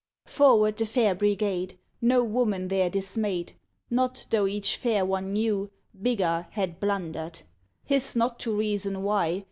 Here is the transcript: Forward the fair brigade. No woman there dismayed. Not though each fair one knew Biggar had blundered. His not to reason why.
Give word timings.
Forward 0.25 0.77
the 0.77 0.87
fair 0.87 1.13
brigade. 1.13 1.77
No 2.01 2.23
woman 2.23 2.69
there 2.69 2.89
dismayed. 2.89 3.53
Not 3.91 4.25
though 4.31 4.47
each 4.47 4.75
fair 4.77 5.05
one 5.05 5.31
knew 5.31 5.69
Biggar 5.95 6.47
had 6.49 6.79
blundered. 6.79 7.41
His 7.85 8.15
not 8.15 8.39
to 8.39 8.51
reason 8.51 9.03
why. 9.03 9.39